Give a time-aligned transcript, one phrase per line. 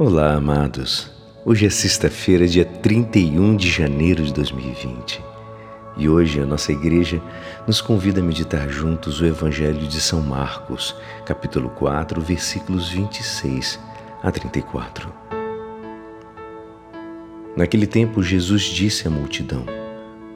[0.00, 1.10] Olá, amados.
[1.44, 5.20] Hoje é sexta-feira, dia 31 de janeiro de 2020.
[5.96, 7.20] E hoje a nossa igreja
[7.66, 10.94] nos convida a meditar juntos o Evangelho de São Marcos,
[11.26, 13.80] capítulo 4, versículos 26
[14.22, 15.12] a 34.
[17.56, 19.64] Naquele tempo, Jesus disse à multidão: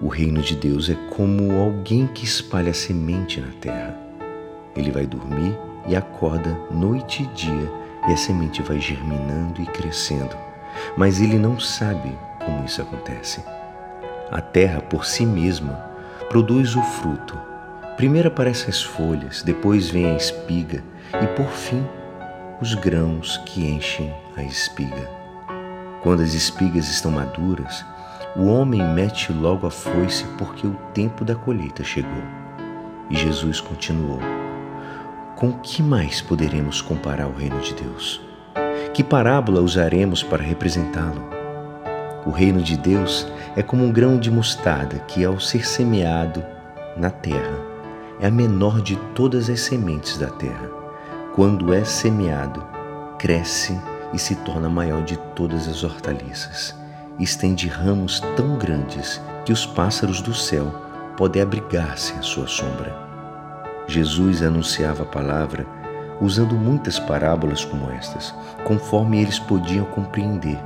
[0.01, 3.97] O reino de Deus é como alguém que espalha semente na terra.
[4.75, 5.57] Ele vai dormir
[5.87, 10.37] e acorda noite e dia e a semente vai germinando e crescendo,
[10.97, 13.43] mas ele não sabe como isso acontece.
[14.31, 15.75] A terra por si mesma
[16.29, 17.39] produz o fruto.
[17.97, 20.83] Primeiro aparecem as folhas, depois vem a espiga
[21.23, 21.87] e por fim
[22.61, 25.11] os grãos que enchem a espiga.
[26.03, 27.85] Quando as espigas estão maduras,
[28.35, 32.23] o homem mete logo a foice porque o tempo da colheita chegou.
[33.11, 34.21] E Jesus continuou:
[35.43, 38.21] com que mais poderemos comparar o reino de Deus?
[38.95, 41.21] Que parábola usaremos para representá-lo?
[42.25, 43.27] O reino de Deus
[43.57, 46.45] é como um grão de mostarda que, ao ser semeado
[46.97, 47.59] na terra,
[48.21, 50.71] é a menor de todas as sementes da terra.
[51.35, 52.65] Quando é semeado,
[53.19, 53.77] cresce
[54.13, 56.73] e se torna maior de todas as hortaliças.
[57.19, 60.73] Estende ramos tão grandes que os pássaros do céu
[61.17, 63.02] podem abrigar-se à sua sombra.
[63.87, 65.67] Jesus anunciava a palavra
[66.21, 68.33] usando muitas parábolas como estas,
[68.65, 70.59] conforme eles podiam compreender,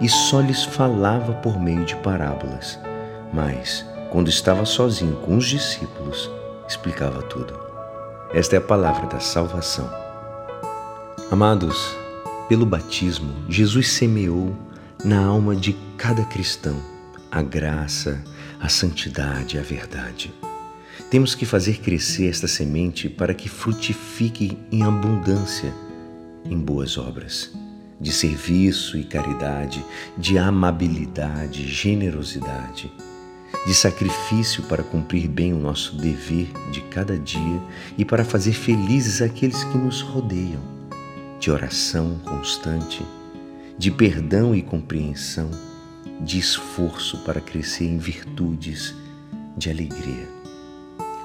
[0.00, 2.78] e só lhes falava por meio de parábolas.
[3.32, 6.30] Mas, quando estava sozinho com os discípulos,
[6.66, 7.54] explicava tudo.
[8.32, 9.88] Esta é a palavra da salvação.
[11.30, 11.94] Amados,
[12.48, 14.56] pelo batismo, Jesus semeou
[15.04, 16.76] na alma de cada cristão
[17.30, 18.22] a graça,
[18.60, 20.32] a santidade a verdade.
[21.14, 25.72] Temos que fazer crescer esta semente para que frutifique em abundância
[26.44, 27.52] em boas obras,
[28.00, 29.84] de serviço e caridade,
[30.18, 32.90] de amabilidade, generosidade,
[33.64, 37.62] de sacrifício para cumprir bem o nosso dever de cada dia
[37.96, 40.60] e para fazer felizes aqueles que nos rodeiam,
[41.38, 43.06] de oração constante,
[43.78, 45.48] de perdão e compreensão,
[46.20, 48.92] de esforço para crescer em virtudes,
[49.56, 50.33] de alegria.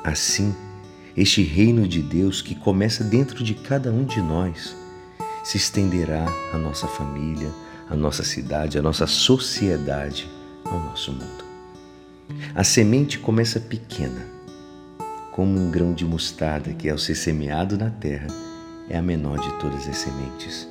[0.04, 0.56] Assim,
[1.16, 4.76] este reino de Deus que começa dentro de cada um de nós
[5.44, 7.52] se estenderá à nossa família,
[7.90, 10.30] à nossa cidade, à nossa sociedade,
[10.66, 11.44] ao nosso mundo.
[12.56, 14.26] A semente começa pequena,
[15.32, 18.28] como um grão de mostarda que, ao ser semeado na terra,
[18.90, 20.68] é a menor de todas as sementes.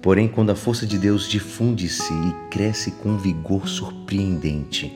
[0.00, 4.92] Porém, quando a força de Deus difunde-se e cresce com vigor surpreendente,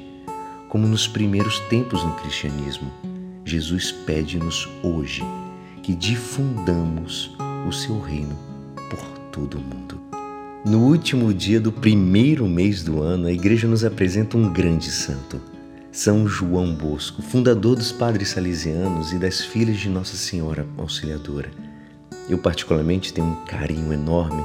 [0.68, 2.92] como nos primeiros tempos no cristianismo,
[3.48, 5.22] Jesus pede-nos hoje
[5.82, 7.34] que difundamos
[7.66, 8.38] o seu reino
[8.90, 9.00] por
[9.32, 9.98] todo o mundo.
[10.66, 15.40] No último dia do primeiro mês do ano, a igreja nos apresenta um grande santo,
[15.90, 21.50] São João Bosco, fundador dos Padres Salesianos e das Filhas de Nossa Senhora Auxiliadora.
[22.28, 24.44] Eu, particularmente, tenho um carinho enorme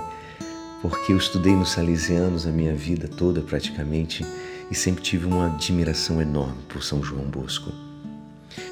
[0.82, 4.26] porque eu estudei nos Salesianos a minha vida toda, praticamente,
[4.72, 7.93] e sempre tive uma admiração enorme por São João Bosco.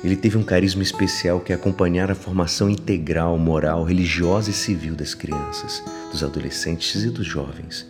[0.03, 4.95] Ele teve um carisma especial que é acompanhar a formação integral, moral, religiosa e civil
[4.95, 7.87] das crianças, dos adolescentes e dos jovens.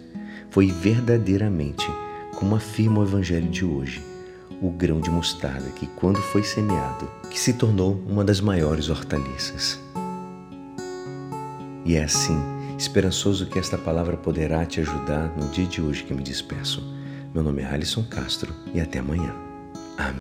[0.49, 1.87] Foi verdadeiramente,
[2.35, 4.03] como afirma o Evangelho de hoje,
[4.61, 9.79] o grão de mostarda que, quando foi semeado, que se tornou uma das maiores hortaliças.
[11.85, 12.37] E é assim,
[12.77, 16.83] esperançoso que esta palavra poderá te ajudar no dia de hoje que me despeço.
[17.33, 19.50] Meu nome é Alisson Castro e até amanhã.